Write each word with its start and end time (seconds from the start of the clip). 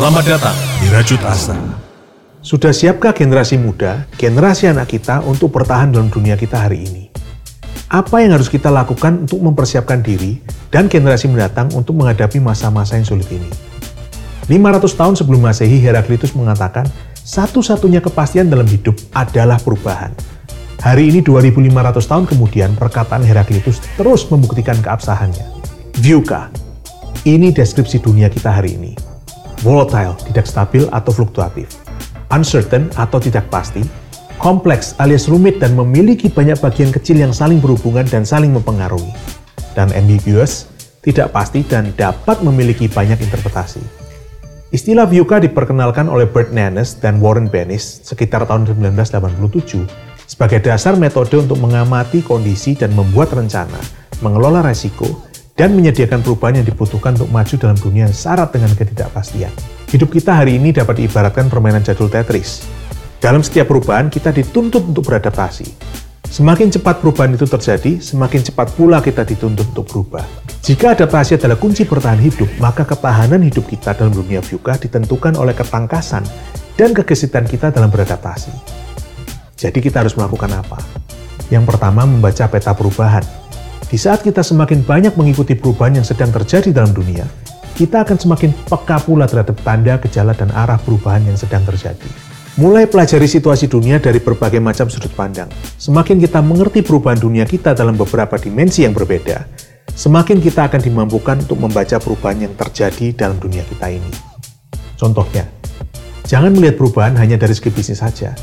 Selamat 0.00 0.24
datang 0.24 0.56
di 0.80 0.88
Rajut 0.88 1.20
Asa. 1.28 1.60
Sudah 2.40 2.72
siapkah 2.72 3.12
generasi 3.12 3.60
muda, 3.60 4.08
generasi 4.16 4.64
anak 4.64 4.96
kita 4.96 5.20
untuk 5.28 5.52
bertahan 5.52 5.92
dalam 5.92 6.08
dunia 6.08 6.40
kita 6.40 6.56
hari 6.56 6.88
ini? 6.88 7.12
Apa 7.92 8.24
yang 8.24 8.32
harus 8.32 8.48
kita 8.48 8.72
lakukan 8.72 9.28
untuk 9.28 9.44
mempersiapkan 9.44 10.00
diri 10.00 10.40
dan 10.72 10.88
generasi 10.88 11.28
mendatang 11.28 11.68
untuk 11.76 12.00
menghadapi 12.00 12.40
masa-masa 12.40 12.96
yang 12.96 13.04
sulit 13.04 13.28
ini? 13.28 13.44
500 14.48 14.88
tahun 14.88 15.14
sebelum 15.20 15.44
Masehi, 15.44 15.76
Heraklitus 15.84 16.32
mengatakan, 16.32 16.88
satu-satunya 17.20 18.00
kepastian 18.00 18.48
dalam 18.48 18.64
hidup 18.72 18.96
adalah 19.12 19.60
perubahan. 19.60 20.16
Hari 20.80 21.12
ini 21.12 21.20
2500 21.20 22.08
tahun 22.08 22.24
kemudian, 22.24 22.72
perkataan 22.72 23.20
Heraklitus 23.20 23.84
terus 24.00 24.24
membuktikan 24.32 24.80
keabsahannya. 24.80 25.44
Viewka, 26.00 26.48
ini 27.28 27.52
deskripsi 27.52 28.00
dunia 28.00 28.32
kita 28.32 28.48
hari 28.48 28.80
ini. 28.80 29.09
Volatile, 29.60 30.16
tidak 30.32 30.48
stabil 30.48 30.88
atau 30.88 31.12
fluktuatif. 31.12 31.68
Uncertain 32.32 32.88
atau 32.96 33.20
tidak 33.20 33.44
pasti. 33.52 33.84
Kompleks 34.40 34.96
alias 34.96 35.28
rumit 35.28 35.60
dan 35.60 35.76
memiliki 35.76 36.32
banyak 36.32 36.56
bagian 36.64 36.88
kecil 36.88 37.20
yang 37.20 37.36
saling 37.36 37.60
berhubungan 37.60 38.08
dan 38.08 38.24
saling 38.24 38.56
mempengaruhi. 38.56 39.12
Dan 39.76 39.92
ambiguous, 39.92 40.64
tidak 41.04 41.36
pasti 41.36 41.60
dan 41.60 41.92
dapat 41.92 42.40
memiliki 42.40 42.88
banyak 42.88 43.20
interpretasi. 43.20 43.84
Istilah 44.72 45.04
VUCA 45.04 45.44
diperkenalkan 45.44 46.08
oleh 46.08 46.24
Bert 46.24 46.54
Nannes 46.54 46.96
dan 46.96 47.18
Warren 47.18 47.50
Bennis 47.50 48.00
sekitar 48.06 48.46
tahun 48.46 48.64
1987 48.64 49.84
sebagai 50.30 50.62
dasar 50.62 50.94
metode 50.94 51.42
untuk 51.42 51.58
mengamati 51.58 52.22
kondisi 52.22 52.78
dan 52.78 52.94
membuat 52.94 53.34
rencana, 53.34 53.82
mengelola 54.22 54.62
resiko, 54.62 55.10
dan 55.60 55.76
menyediakan 55.76 56.24
perubahan 56.24 56.64
yang 56.64 56.66
dibutuhkan 56.72 57.12
untuk 57.20 57.28
maju 57.28 57.54
dalam 57.60 57.76
dunia 57.76 58.08
yang 58.08 58.16
syarat 58.16 58.48
dengan 58.48 58.72
ketidakpastian. 58.72 59.52
Hidup 59.92 60.08
kita 60.08 60.32
hari 60.32 60.56
ini 60.56 60.72
dapat 60.72 61.04
diibaratkan 61.04 61.52
permainan 61.52 61.84
jadul 61.84 62.08
Tetris. 62.08 62.64
Dalam 63.20 63.44
setiap 63.44 63.68
perubahan, 63.68 64.08
kita 64.08 64.32
dituntut 64.32 64.80
untuk 64.88 65.04
beradaptasi. 65.04 65.68
Semakin 66.24 66.72
cepat 66.72 67.04
perubahan 67.04 67.36
itu 67.36 67.44
terjadi, 67.44 68.00
semakin 68.00 68.40
cepat 68.40 68.72
pula 68.72 69.04
kita 69.04 69.20
dituntut 69.20 69.68
untuk 69.76 69.84
berubah. 69.84 70.24
Jika 70.64 70.96
adaptasi 70.96 71.36
adalah 71.36 71.60
kunci 71.60 71.84
bertahan 71.84 72.24
hidup, 72.24 72.48
maka 72.56 72.88
ketahanan 72.88 73.44
hidup 73.44 73.68
kita 73.68 73.92
dalam 73.92 74.16
dunia 74.16 74.40
VUCA 74.40 74.80
ditentukan 74.80 75.36
oleh 75.36 75.52
ketangkasan 75.52 76.24
dan 76.80 76.96
kegesitan 76.96 77.44
kita 77.44 77.68
dalam 77.68 77.92
beradaptasi. 77.92 78.48
Jadi 79.60 79.76
kita 79.84 80.00
harus 80.00 80.16
melakukan 80.16 80.56
apa? 80.56 80.80
Yang 81.52 81.68
pertama, 81.68 82.08
membaca 82.08 82.48
peta 82.48 82.72
perubahan 82.72 83.49
di 83.90 83.98
saat 83.98 84.22
kita 84.22 84.46
semakin 84.46 84.86
banyak 84.86 85.18
mengikuti 85.18 85.58
perubahan 85.58 85.98
yang 85.98 86.06
sedang 86.06 86.30
terjadi 86.30 86.70
dalam 86.70 86.94
dunia, 86.94 87.26
kita 87.74 88.06
akan 88.06 88.22
semakin 88.22 88.54
peka 88.70 89.02
pula 89.02 89.26
terhadap 89.26 89.58
tanda, 89.66 89.98
gejala, 89.98 90.30
dan 90.30 90.54
arah 90.54 90.78
perubahan 90.78 91.26
yang 91.26 91.34
sedang 91.34 91.66
terjadi. 91.66 92.06
Mulai 92.54 92.86
pelajari 92.86 93.26
situasi 93.26 93.66
dunia 93.66 93.98
dari 93.98 94.22
berbagai 94.22 94.62
macam 94.62 94.86
sudut 94.86 95.10
pandang. 95.18 95.50
Semakin 95.74 96.22
kita 96.22 96.38
mengerti 96.38 96.86
perubahan 96.86 97.18
dunia 97.18 97.42
kita 97.42 97.74
dalam 97.74 97.98
beberapa 97.98 98.38
dimensi 98.38 98.86
yang 98.86 98.94
berbeda, 98.94 99.50
semakin 99.90 100.38
kita 100.38 100.70
akan 100.70 100.80
dimampukan 100.86 101.42
untuk 101.42 101.58
membaca 101.58 101.98
perubahan 101.98 102.46
yang 102.46 102.54
terjadi 102.54 103.10
dalam 103.26 103.42
dunia 103.42 103.66
kita 103.66 103.90
ini. 103.90 104.12
Contohnya, 104.94 105.50
jangan 106.30 106.54
melihat 106.54 106.78
perubahan 106.78 107.18
hanya 107.18 107.42
dari 107.42 107.58
segi 107.58 107.74
bisnis 107.74 108.06
saja, 108.06 108.38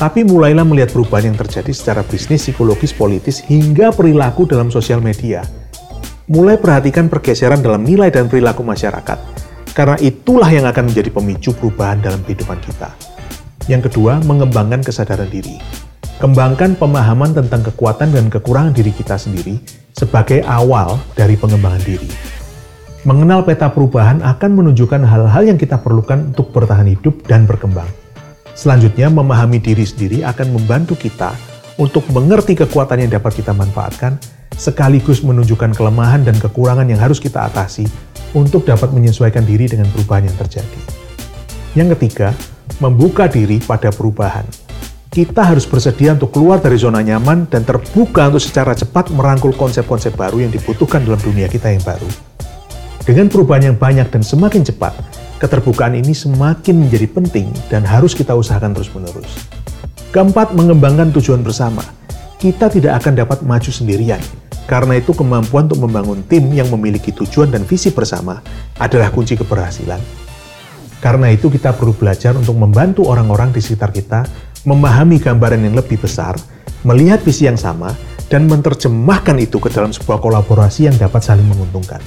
tapi 0.00 0.24
mulailah 0.24 0.64
melihat 0.64 0.96
perubahan 0.96 1.28
yang 1.28 1.36
terjadi 1.36 1.76
secara 1.76 2.00
bisnis, 2.00 2.48
psikologis, 2.48 2.96
politis, 2.96 3.44
hingga 3.44 3.92
perilaku 3.92 4.48
dalam 4.48 4.72
sosial 4.72 5.04
media. 5.04 5.44
Mulai 6.32 6.56
perhatikan 6.56 7.12
pergeseran 7.12 7.60
dalam 7.60 7.84
nilai 7.84 8.08
dan 8.08 8.24
perilaku 8.24 8.64
masyarakat, 8.64 9.18
karena 9.76 10.00
itulah 10.00 10.48
yang 10.48 10.64
akan 10.64 10.88
menjadi 10.88 11.12
pemicu 11.12 11.52
perubahan 11.52 12.00
dalam 12.00 12.24
kehidupan 12.24 12.56
kita. 12.64 12.88
Yang 13.68 13.92
kedua, 13.92 14.24
mengembangkan 14.24 14.80
kesadaran 14.80 15.28
diri. 15.28 15.60
Kembangkan 16.16 16.80
pemahaman 16.80 17.36
tentang 17.36 17.60
kekuatan 17.68 18.16
dan 18.16 18.32
kekurangan 18.32 18.72
diri 18.72 18.96
kita 18.96 19.20
sendiri 19.20 19.60
sebagai 19.92 20.40
awal 20.48 20.96
dari 21.12 21.36
pengembangan 21.36 21.84
diri. 21.84 22.08
Mengenal 23.04 23.44
peta 23.44 23.68
perubahan 23.68 24.24
akan 24.24 24.50
menunjukkan 24.52 25.04
hal-hal 25.04 25.42
yang 25.44 25.60
kita 25.60 25.76
perlukan 25.80 26.32
untuk 26.32 26.52
bertahan 26.56 26.88
hidup 26.88 27.20
dan 27.28 27.44
berkembang. 27.44 27.88
Selanjutnya, 28.60 29.08
memahami 29.08 29.56
diri 29.56 29.88
sendiri 29.88 30.20
akan 30.20 30.52
membantu 30.52 30.92
kita 30.92 31.32
untuk 31.80 32.04
mengerti 32.12 32.52
kekuatan 32.52 33.00
yang 33.00 33.08
dapat 33.16 33.40
kita 33.40 33.56
manfaatkan, 33.56 34.20
sekaligus 34.52 35.24
menunjukkan 35.24 35.72
kelemahan 35.72 36.20
dan 36.20 36.36
kekurangan 36.36 36.84
yang 36.84 37.00
harus 37.00 37.16
kita 37.16 37.48
atasi 37.48 37.88
untuk 38.36 38.68
dapat 38.68 38.92
menyesuaikan 38.92 39.48
diri 39.48 39.64
dengan 39.64 39.88
perubahan 39.88 40.28
yang 40.28 40.36
terjadi. 40.36 40.80
Yang 41.72 41.88
ketiga, 41.96 42.36
membuka 42.84 43.32
diri 43.32 43.64
pada 43.64 43.88
perubahan. 43.88 44.44
Kita 45.08 45.40
harus 45.40 45.64
bersedia 45.64 46.12
untuk 46.12 46.28
keluar 46.36 46.60
dari 46.60 46.76
zona 46.76 47.00
nyaman 47.00 47.48
dan 47.48 47.64
terbuka 47.64 48.28
untuk 48.28 48.44
secara 48.44 48.76
cepat 48.76 49.08
merangkul 49.08 49.56
konsep-konsep 49.56 50.12
baru 50.12 50.44
yang 50.44 50.52
dibutuhkan 50.52 51.00
dalam 51.00 51.18
dunia 51.24 51.48
kita 51.48 51.72
yang 51.72 51.80
baru. 51.80 52.06
Dengan 53.08 53.32
perubahan 53.32 53.72
yang 53.72 53.76
banyak 53.80 54.12
dan 54.12 54.20
semakin 54.20 54.68
cepat, 54.68 54.92
keterbukaan 55.40 55.96
ini 55.96 56.12
semakin 56.12 56.86
menjadi 56.86 57.08
penting 57.08 57.48
dan 57.72 57.80
harus 57.82 58.12
kita 58.12 58.36
usahakan 58.36 58.76
terus-menerus. 58.76 59.48
Keempat, 60.12 60.52
mengembangkan 60.52 61.10
tujuan 61.16 61.40
bersama. 61.40 61.80
Kita 62.36 62.68
tidak 62.68 63.00
akan 63.00 63.24
dapat 63.24 63.38
maju 63.40 63.70
sendirian. 63.72 64.20
Karena 64.68 65.00
itu 65.00 65.16
kemampuan 65.16 65.66
untuk 65.66 65.82
membangun 65.82 66.22
tim 66.30 66.46
yang 66.54 66.68
memiliki 66.70 67.10
tujuan 67.10 67.50
dan 67.50 67.66
visi 67.66 67.90
bersama 67.90 68.38
adalah 68.78 69.10
kunci 69.10 69.34
keberhasilan. 69.34 69.98
Karena 71.00 71.32
itu 71.32 71.48
kita 71.48 71.74
perlu 71.74 71.96
belajar 71.96 72.36
untuk 72.36 72.54
membantu 72.54 73.08
orang-orang 73.08 73.50
di 73.50 73.58
sekitar 73.58 73.90
kita 73.90 74.28
memahami 74.68 75.16
gambaran 75.18 75.64
yang 75.64 75.74
lebih 75.74 75.96
besar, 75.98 76.36
melihat 76.84 77.18
visi 77.24 77.48
yang 77.48 77.56
sama, 77.56 77.96
dan 78.30 78.46
menerjemahkan 78.46 79.40
itu 79.42 79.58
ke 79.58 79.72
dalam 79.72 79.90
sebuah 79.90 80.22
kolaborasi 80.22 80.86
yang 80.86 80.96
dapat 81.00 81.24
saling 81.24 81.48
menguntungkan. 81.48 81.98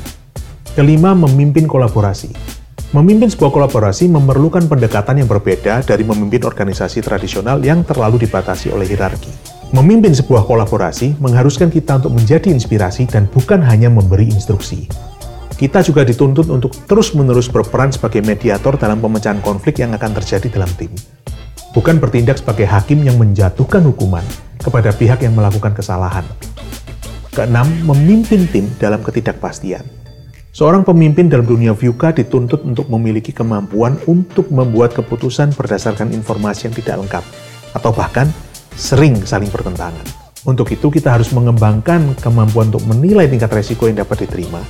Kelima, 0.77 1.11
memimpin 1.11 1.67
kolaborasi. 1.67 2.62
Memimpin 2.93 3.25
sebuah 3.25 3.49
kolaborasi 3.49 4.05
memerlukan 4.05 4.69
pendekatan 4.69 5.17
yang 5.17 5.25
berbeda 5.25 5.81
dari 5.81 6.05
memimpin 6.05 6.45
organisasi 6.45 7.01
tradisional 7.01 7.57
yang 7.65 7.81
terlalu 7.81 8.21
dibatasi 8.21 8.69
oleh 8.69 8.85
hierarki. 8.85 9.33
Memimpin 9.73 10.13
sebuah 10.13 10.45
kolaborasi 10.45 11.17
mengharuskan 11.17 11.73
kita 11.73 11.97
untuk 11.97 12.13
menjadi 12.13 12.53
inspirasi 12.53 13.09
dan 13.09 13.25
bukan 13.33 13.65
hanya 13.65 13.89
memberi 13.89 14.29
instruksi. 14.29 14.85
Kita 15.57 15.81
juga 15.81 16.05
dituntut 16.05 16.53
untuk 16.53 16.69
terus-menerus 16.85 17.49
berperan 17.49 17.89
sebagai 17.89 18.21
mediator 18.21 18.77
dalam 18.77 19.01
pemecahan 19.01 19.41
konflik 19.41 19.81
yang 19.81 19.97
akan 19.97 20.13
terjadi 20.21 20.53
dalam 20.53 20.69
tim. 20.77 20.93
Bukan 21.73 21.97
bertindak 21.97 22.45
sebagai 22.45 22.69
hakim 22.69 23.01
yang 23.01 23.17
menjatuhkan 23.17 23.81
hukuman 23.89 24.21
kepada 24.61 24.93
pihak 24.93 25.25
yang 25.25 25.33
melakukan 25.33 25.73
kesalahan. 25.73 26.29
Keenam, 27.33 27.65
memimpin 27.89 28.45
tim 28.53 28.69
dalam 28.77 29.01
ketidakpastian. 29.01 30.02
Seorang 30.53 30.85
pemimpin 30.85 31.33
dalam 31.33 31.49
dunia 31.49 31.73
VUCA 31.73 32.13
dituntut 32.13 32.61
untuk 32.61 32.85
memiliki 32.85 33.33
kemampuan 33.33 33.97
untuk 34.05 34.53
membuat 34.53 34.93
keputusan 34.93 35.49
berdasarkan 35.57 36.13
informasi 36.13 36.69
yang 36.69 36.77
tidak 36.77 36.95
lengkap, 37.01 37.23
atau 37.73 37.89
bahkan 37.89 38.29
sering 38.77 39.17
saling 39.25 39.49
bertentangan. 39.49 40.05
Untuk 40.45 40.69
itu, 40.69 40.93
kita 40.93 41.17
harus 41.17 41.33
mengembangkan 41.33 42.13
kemampuan 42.21 42.69
untuk 42.69 42.85
menilai 42.85 43.25
tingkat 43.25 43.49
resiko 43.49 43.89
yang 43.89 44.05
dapat 44.05 44.29
diterima, 44.29 44.61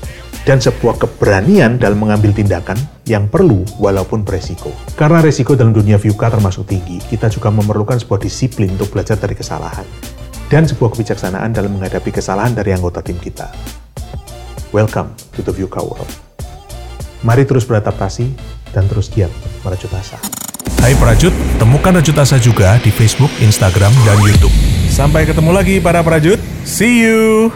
dan 0.48 0.64
sebuah 0.64 1.04
keberanian 1.04 1.76
dalam 1.76 2.00
mengambil 2.00 2.32
tindakan 2.32 2.80
yang 3.04 3.28
perlu 3.28 3.68
walaupun 3.76 4.24
beresiko. 4.24 4.72
Karena 4.96 5.20
resiko 5.20 5.60
dalam 5.60 5.76
dunia 5.76 6.00
VUCA 6.00 6.32
termasuk 6.32 6.64
tinggi, 6.64 7.04
kita 7.12 7.28
juga 7.28 7.52
memerlukan 7.52 8.00
sebuah 8.00 8.24
disiplin 8.24 8.72
untuk 8.72 8.96
belajar 8.96 9.20
dari 9.20 9.36
kesalahan, 9.36 9.84
dan 10.48 10.64
sebuah 10.64 10.96
kebijaksanaan 10.96 11.52
dalam 11.52 11.76
menghadapi 11.76 12.16
kesalahan 12.16 12.56
dari 12.56 12.72
anggota 12.72 13.04
tim 13.04 13.20
kita. 13.20 13.52
Welcome 14.72 15.23
to 15.36 15.42
the 15.42 15.54
VUCA 15.54 15.82
World. 15.82 16.10
Mari 17.24 17.48
terus 17.48 17.64
beradaptasi 17.64 18.36
dan 18.76 18.86
terus 18.90 19.08
giat 19.08 19.32
merajut 19.64 19.90
asa. 19.96 20.20
Hai 20.84 20.92
Prajut, 21.00 21.32
temukan 21.56 21.96
Rajut 21.96 22.18
Asa 22.20 22.36
juga 22.36 22.76
di 22.84 22.92
Facebook, 22.92 23.32
Instagram, 23.40 23.96
dan 24.04 24.20
Youtube. 24.20 24.52
Sampai 24.92 25.24
ketemu 25.24 25.56
lagi 25.56 25.80
para 25.80 26.04
Prajut. 26.04 26.36
See 26.68 27.08
you! 27.08 27.56